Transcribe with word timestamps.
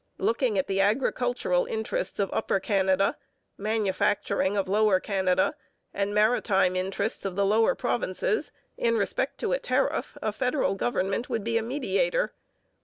Looking 0.17 0.57
at 0.57 0.65
the 0.65 0.81
agricultural 0.81 1.67
interests 1.67 2.19
of 2.19 2.33
Upper 2.33 2.59
Canada, 2.59 3.17
manufacturing 3.55 4.57
of 4.57 4.67
Lower 4.67 4.99
Canada, 4.99 5.53
and 5.93 6.11
maritime 6.11 6.75
interests 6.75 7.23
of 7.23 7.35
the 7.35 7.45
lower 7.45 7.75
provinces, 7.75 8.51
in 8.79 8.97
respect 8.97 9.37
to 9.41 9.51
a 9.51 9.59
tariff, 9.59 10.17
a 10.19 10.31
federal 10.31 10.73
government 10.73 11.29
would 11.29 11.43
be 11.43 11.55
a 11.59 11.61
mediator. 11.61 12.33